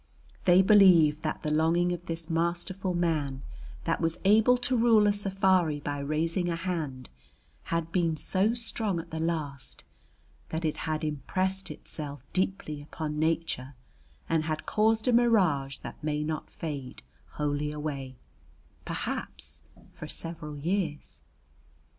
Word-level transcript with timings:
They 0.45 0.63
believe 0.63 1.21
that 1.21 1.43
the 1.43 1.51
longing 1.51 1.93
of 1.93 2.07
this 2.07 2.27
masterful 2.27 2.95
man, 2.95 3.43
that 3.83 4.01
was 4.01 4.17
able 4.25 4.57
to 4.57 4.75
rule 4.75 5.05
a 5.05 5.13
safari 5.13 5.79
by 5.79 5.99
raising 5.99 6.49
a 6.49 6.55
hand, 6.55 7.07
had 7.65 7.91
been 7.91 8.17
so 8.17 8.55
strong 8.55 8.99
at 8.99 9.11
the 9.11 9.19
last 9.19 9.83
that 10.49 10.65
it 10.65 10.77
had 10.89 11.03
impressed 11.03 11.69
itself 11.69 12.23
deeply 12.33 12.81
upon 12.81 13.19
nature 13.19 13.75
and 14.27 14.45
had 14.45 14.65
caused 14.65 15.07
a 15.07 15.13
mirage 15.13 15.77
that 15.83 16.03
may 16.03 16.23
not 16.23 16.49
fade 16.49 17.03
wholly 17.33 17.71
away, 17.71 18.15
perhaps 18.85 19.61
for 19.91 20.07
several 20.07 20.57
years. 20.57 21.21